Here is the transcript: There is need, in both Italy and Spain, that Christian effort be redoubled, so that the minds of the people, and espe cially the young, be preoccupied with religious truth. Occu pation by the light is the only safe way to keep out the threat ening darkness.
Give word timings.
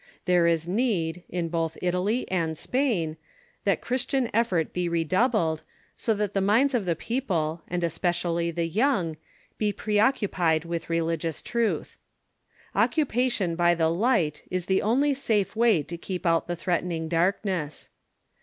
There 0.25 0.47
is 0.47 0.67
need, 0.67 1.21
in 1.29 1.49
both 1.49 1.77
Italy 1.79 2.27
and 2.31 2.57
Spain, 2.57 3.17
that 3.65 3.81
Christian 3.81 4.31
effort 4.33 4.73
be 4.73 4.89
redoubled, 4.89 5.61
so 5.95 6.15
that 6.15 6.33
the 6.33 6.41
minds 6.41 6.73
of 6.73 6.85
the 6.87 6.95
people, 6.95 7.61
and 7.69 7.83
espe 7.83 8.09
cially 8.09 8.51
the 8.55 8.65
young, 8.67 9.17
be 9.59 9.71
preoccupied 9.71 10.65
with 10.65 10.89
religious 10.89 11.43
truth. 11.43 11.97
Occu 12.75 13.05
pation 13.05 13.55
by 13.55 13.75
the 13.75 13.89
light 13.89 14.41
is 14.49 14.65
the 14.65 14.81
only 14.81 15.13
safe 15.13 15.55
way 15.55 15.83
to 15.83 15.97
keep 15.99 16.25
out 16.25 16.47
the 16.47 16.55
threat 16.55 16.83
ening 16.83 17.07
darkness. 17.07 17.89